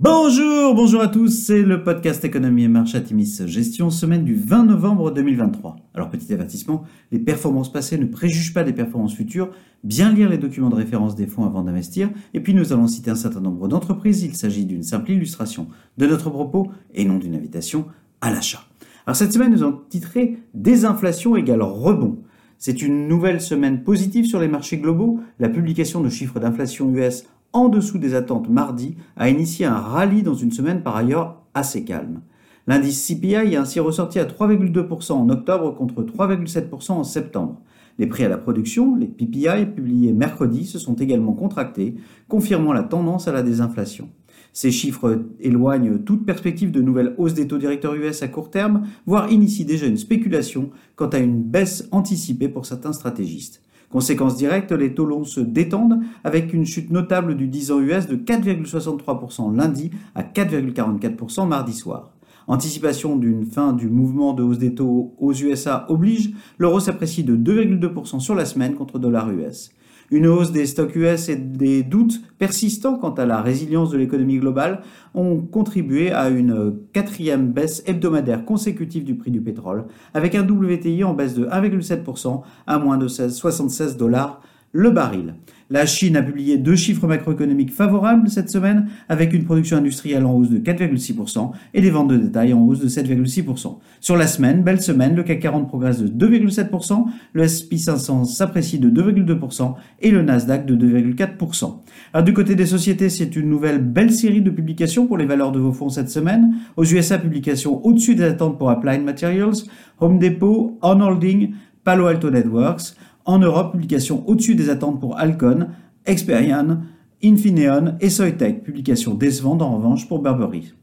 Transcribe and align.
Bonjour, 0.00 0.74
bonjour 0.74 1.02
à 1.02 1.06
tous, 1.06 1.28
c'est 1.28 1.62
le 1.62 1.84
podcast 1.84 2.24
Économie 2.24 2.64
et 2.64 2.68
Marche 2.68 2.96
Atimis 2.96 3.42
Gestion, 3.46 3.90
semaine 3.90 4.24
du 4.24 4.34
20 4.34 4.64
novembre 4.64 5.12
2023. 5.12 5.76
Alors 5.94 6.10
petit 6.10 6.32
avertissement, 6.32 6.82
les 7.12 7.20
performances 7.20 7.72
passées 7.72 7.96
ne 7.96 8.06
préjugent 8.06 8.52
pas 8.52 8.64
des 8.64 8.72
performances 8.72 9.14
futures, 9.14 9.50
bien 9.84 10.12
lire 10.12 10.28
les 10.28 10.36
documents 10.36 10.68
de 10.68 10.74
référence 10.74 11.14
des 11.14 11.28
fonds 11.28 11.44
avant 11.44 11.62
d'investir, 11.62 12.10
et 12.34 12.40
puis 12.40 12.54
nous 12.54 12.72
allons 12.72 12.88
citer 12.88 13.12
un 13.12 13.14
certain 13.14 13.40
nombre 13.40 13.68
d'entreprises, 13.68 14.24
il 14.24 14.34
s'agit 14.34 14.66
d'une 14.66 14.82
simple 14.82 15.12
illustration 15.12 15.68
de 15.96 16.06
notre 16.08 16.28
propos 16.28 16.72
et 16.92 17.04
non 17.04 17.18
d'une 17.18 17.36
invitation 17.36 17.86
à 18.20 18.32
l'achat. 18.32 18.64
Alors 19.06 19.14
cette 19.14 19.32
semaine 19.32 19.52
nous 19.52 19.62
avons 19.62 19.80
titré 19.88 20.38
Désinflation 20.54 21.36
égale 21.36 21.62
rebond. 21.62 22.18
C'est 22.58 22.82
une 22.82 23.06
nouvelle 23.06 23.40
semaine 23.40 23.84
positive 23.84 24.24
sur 24.24 24.40
les 24.40 24.48
marchés 24.48 24.78
globaux. 24.78 25.20
La 25.38 25.48
publication 25.48 26.00
de 26.00 26.08
chiffres 26.08 26.40
d'inflation 26.40 26.90
US 26.94 27.26
en 27.54 27.68
dessous 27.68 27.98
des 27.98 28.14
attentes 28.14 28.50
mardi 28.50 28.96
a 29.16 29.30
initié 29.30 29.64
un 29.64 29.78
rallye 29.78 30.22
dans 30.22 30.34
une 30.34 30.52
semaine 30.52 30.82
par 30.82 30.96
ailleurs 30.96 31.40
assez 31.54 31.84
calme. 31.84 32.20
L'indice 32.66 33.06
CPI 33.06 33.34
est 33.34 33.56
ainsi 33.56 33.78
ressorti 33.78 34.18
à 34.18 34.24
3,2% 34.24 35.12
en 35.12 35.28
octobre 35.30 35.74
contre 35.74 36.02
3,7% 36.02 36.92
en 36.92 37.04
septembre. 37.04 37.62
Les 37.98 38.06
prix 38.06 38.24
à 38.24 38.28
la 38.28 38.38
production, 38.38 38.96
les 38.96 39.06
PPI 39.06 39.66
publiés 39.72 40.12
mercredi, 40.12 40.66
se 40.66 40.80
sont 40.80 40.94
également 40.94 41.32
contractés, 41.32 41.94
confirmant 42.28 42.72
la 42.72 42.82
tendance 42.82 43.28
à 43.28 43.32
la 43.32 43.42
désinflation. 43.42 44.08
Ces 44.52 44.72
chiffres 44.72 45.24
éloignent 45.40 45.98
toute 45.98 46.24
perspective 46.26 46.72
de 46.72 46.80
nouvelles 46.80 47.14
hausses 47.18 47.34
des 47.34 47.46
taux 47.46 47.58
directeurs 47.58 47.94
US 47.94 48.22
à 48.22 48.28
court 48.28 48.50
terme, 48.50 48.86
voire 49.06 49.30
initient 49.30 49.64
déjà 49.64 49.86
une 49.86 49.96
spéculation 49.96 50.70
quant 50.96 51.08
à 51.08 51.18
une 51.18 51.42
baisse 51.42 51.88
anticipée 51.92 52.48
pour 52.48 52.66
certains 52.66 52.92
stratégistes. 52.92 53.62
Conséquence 53.94 54.34
directe, 54.34 54.72
les 54.72 54.92
taux 54.92 55.06
longs 55.06 55.22
se 55.22 55.38
détendent 55.38 56.00
avec 56.24 56.52
une 56.52 56.66
chute 56.66 56.90
notable 56.90 57.36
du 57.36 57.46
10 57.46 57.70
ans 57.70 57.78
US 57.78 58.08
de 58.08 58.16
4,63% 58.16 59.54
lundi 59.54 59.92
à 60.16 60.24
4,44% 60.24 61.46
mardi 61.46 61.72
soir. 61.72 62.10
Anticipation 62.48 63.14
d'une 63.14 63.46
fin 63.46 63.72
du 63.72 63.88
mouvement 63.88 64.32
de 64.32 64.42
hausse 64.42 64.58
des 64.58 64.74
taux 64.74 65.14
aux 65.20 65.32
USA 65.32 65.86
oblige, 65.88 66.32
l'euro 66.58 66.80
s'apprécie 66.80 67.22
de 67.22 67.36
2,2% 67.36 68.18
sur 68.18 68.34
la 68.34 68.46
semaine 68.46 68.74
contre 68.74 68.98
dollar 68.98 69.30
US. 69.30 69.70
Une 70.10 70.26
hausse 70.26 70.52
des 70.52 70.66
stocks 70.66 70.94
US 70.96 71.28
et 71.28 71.36
des 71.36 71.82
doutes 71.82 72.20
persistants 72.38 72.96
quant 72.96 73.14
à 73.14 73.26
la 73.26 73.40
résilience 73.40 73.90
de 73.90 73.98
l'économie 73.98 74.38
globale 74.38 74.82
ont 75.14 75.38
contribué 75.40 76.12
à 76.12 76.28
une 76.28 76.74
quatrième 76.92 77.52
baisse 77.52 77.82
hebdomadaire 77.86 78.44
consécutive 78.44 79.04
du 79.04 79.14
prix 79.14 79.30
du 79.30 79.40
pétrole, 79.40 79.86
avec 80.12 80.34
un 80.34 80.46
WTI 80.46 81.04
en 81.04 81.14
baisse 81.14 81.34
de 81.34 81.46
1,7% 81.46 82.42
à 82.66 82.78
moins 82.78 82.98
de 82.98 83.08
76 83.08 83.96
dollars 83.96 84.40
le 84.74 84.90
baril. 84.90 85.34
La 85.70 85.86
Chine 85.86 86.16
a 86.16 86.22
publié 86.22 86.58
deux 86.58 86.74
chiffres 86.76 87.06
macroéconomiques 87.06 87.72
favorables 87.72 88.28
cette 88.28 88.50
semaine, 88.50 88.88
avec 89.08 89.32
une 89.32 89.44
production 89.44 89.78
industrielle 89.78 90.26
en 90.26 90.34
hausse 90.34 90.50
de 90.50 90.58
4,6% 90.58 91.52
et 91.72 91.80
des 91.80 91.90
ventes 91.90 92.08
de 92.08 92.16
détail 92.16 92.52
en 92.52 92.60
hausse 92.60 92.80
de 92.80 92.88
7,6%. 92.88 93.78
Sur 94.00 94.16
la 94.16 94.26
semaine, 94.26 94.62
belle 94.62 94.82
semaine, 94.82 95.14
le 95.14 95.22
CAC 95.22 95.40
40 95.40 95.68
progresse 95.68 96.02
de 96.02 96.08
2,7%, 96.08 97.06
le 97.32 97.42
S&P 97.44 97.78
500 97.78 98.24
s'apprécie 98.24 98.78
de 98.78 98.90
2,2% 98.90 99.74
et 100.00 100.10
le 100.10 100.22
Nasdaq 100.22 100.66
de 100.66 100.74
2,4%. 100.74 101.76
Alors 102.12 102.24
du 102.24 102.34
côté 102.34 102.56
des 102.56 102.66
sociétés, 102.66 103.08
c'est 103.08 103.34
une 103.36 103.48
nouvelle 103.48 103.78
belle 103.80 104.12
série 104.12 104.42
de 104.42 104.50
publications 104.50 105.06
pour 105.06 105.16
les 105.16 105.24
valeurs 105.24 105.52
de 105.52 105.60
vos 105.60 105.72
fonds 105.72 105.88
cette 105.88 106.10
semaine. 106.10 106.56
Aux 106.76 106.84
USA, 106.84 107.16
publication 107.16 107.84
au-dessus 107.86 108.16
des 108.16 108.24
attentes 108.24 108.58
pour 108.58 108.70
Applied 108.70 109.02
Materials, 109.02 109.54
Home 110.00 110.18
Depot, 110.18 110.78
On 110.82 111.00
Holding, 111.00 111.54
Palo 111.84 112.06
Alto 112.06 112.30
Networks. 112.30 112.96
En 113.24 113.38
Europe, 113.38 113.72
publication 113.72 114.22
au-dessus 114.28 114.54
des 114.54 114.68
attentes 114.68 115.00
pour 115.00 115.18
Alcon, 115.18 115.68
Experian, 116.04 116.78
Infineon 117.22 117.96
et 118.00 118.10
Soitec. 118.10 118.62
Publication 118.62 119.14
décevante 119.14 119.62
en 119.62 119.76
revanche 119.76 120.06
pour 120.06 120.18
Burberry. 120.18 120.74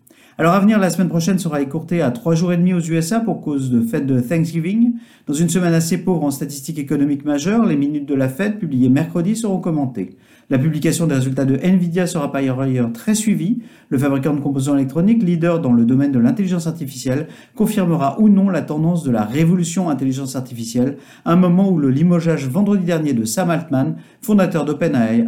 Alors 0.42 0.56
à 0.56 0.59
venir, 0.59 0.80
la 0.80 0.89
semaine 0.89 1.08
prochaine 1.08 1.38
sera 1.38 1.61
écourtée 1.61 2.02
à 2.02 2.09
trois 2.09 2.34
jours 2.34 2.52
et 2.52 2.58
demi 2.58 2.73
aux 2.73 2.80
USA 2.80 3.20
pour 3.20 3.42
cause 3.42 3.70
de 3.70 3.80
fête 3.80 4.08
de 4.08 4.20
Thanksgiving. 4.20 4.94
Dans 5.28 5.36
une 5.36 5.50
semaine 5.50 5.75
assez 5.75 6.00
pauvre 6.00 6.23
en 6.23 6.31
statistiques 6.31 6.79
économiques 6.79 7.25
majeures, 7.25 7.63
les 7.63 7.75
minutes 7.75 8.07
de 8.07 8.16
la 8.16 8.28
fête 8.28 8.57
publiées 8.57 8.90
mercredi 8.90 9.35
seront 9.35 9.59
commentées. 9.59 10.18
La 10.50 10.57
publication 10.57 11.06
des 11.06 11.13
résultats 11.13 11.46
de 11.46 11.57
Nvidia 11.57 12.07
sera 12.07 12.31
par 12.31 12.41
ailleurs 12.41 12.91
très 12.91 13.13
suivie. 13.13 13.62
Le 13.90 14.00
fabricant 14.00 14.34
de 14.34 14.40
composants 14.40 14.75
électroniques, 14.75 15.22
leader 15.22 15.62
dans 15.62 15.74
le 15.74 15.85
domaine 15.85 16.12
de 16.12 16.18
l'intelligence 16.18 16.66
artificielle, 16.66 17.28
confirmera 17.56 18.19
ou 18.19 18.28
non 18.28 18.50
la 18.50 18.63
tendance 18.63 19.03
de 19.03 19.12
la 19.12 19.23
révolution 19.23 19.91
intelligence 19.91 20.35
artificielle, 20.35 20.97
un 21.23 21.35
moment 21.35 21.69
où 21.69 21.78
le 21.78 21.91
limogeage 21.91 22.47
vendredi 22.47 22.84
dernier 22.84 23.13
de 23.13 23.25
Sam 23.25 23.52
Altman, 23.52 23.96
fondateur 24.22 24.66
d'OpenAI, 24.66 25.28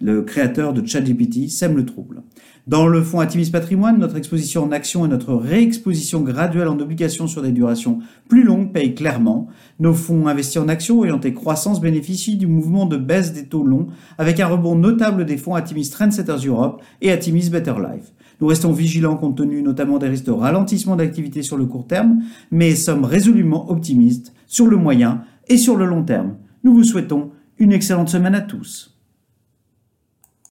le 0.00 0.22
créateur 0.22 0.72
de 0.72 0.86
ChatGPT, 0.86 1.48
sème 1.48 1.76
le 1.76 1.86
trouble. 1.86 2.22
Dans 2.66 2.88
le 2.88 3.00
fonds 3.00 3.20
Atimis 3.20 3.50
Patrimoine, 3.50 3.98
notre 3.98 4.16
exposition 4.16 4.64
en 4.64 4.72
actions 4.72 5.06
et 5.06 5.08
notre 5.08 5.34
réexposition 5.34 6.22
graduelle 6.22 6.66
en 6.66 6.78
obligations 6.80 7.28
sur 7.28 7.40
des 7.40 7.52
durations 7.52 8.00
plus 8.28 8.42
longues 8.42 8.72
payent 8.72 8.94
clairement. 8.94 9.46
Nos 9.78 9.94
fonds 9.94 10.26
investis 10.26 10.60
en 10.60 10.68
actions 10.68 10.98
orientés 10.98 11.32
croissance 11.32 11.80
bénéficient 11.80 12.36
du 12.36 12.48
mouvement 12.48 12.86
de 12.86 12.96
baisse 12.96 13.32
des 13.32 13.46
taux 13.46 13.62
longs 13.62 13.86
avec 14.18 14.40
un 14.40 14.48
rebond 14.48 14.74
notable 14.74 15.26
des 15.26 15.36
fonds 15.36 15.54
Atimis 15.54 15.90
Trendsetters 15.90 16.44
Europe 16.44 16.82
et 17.00 17.12
Atimis 17.12 17.50
Better 17.50 17.74
Life. 17.78 18.12
Nous 18.40 18.48
restons 18.48 18.72
vigilants 18.72 19.16
compte 19.16 19.36
tenu 19.36 19.62
notamment 19.62 19.98
des 19.98 20.08
risques 20.08 20.26
de 20.26 20.32
ralentissement 20.32 20.96
d'activité 20.96 21.42
sur 21.42 21.56
le 21.56 21.66
court 21.66 21.86
terme, 21.86 22.22
mais 22.50 22.74
sommes 22.74 23.04
résolument 23.04 23.70
optimistes 23.70 24.34
sur 24.48 24.66
le 24.66 24.76
moyen 24.76 25.22
et 25.48 25.56
sur 25.56 25.76
le 25.76 25.86
long 25.86 26.02
terme. 26.02 26.34
Nous 26.64 26.74
vous 26.74 26.84
souhaitons 26.84 27.30
une 27.58 27.72
excellente 27.72 28.08
semaine 28.08 28.34
à 28.34 28.40
tous. 28.40 28.95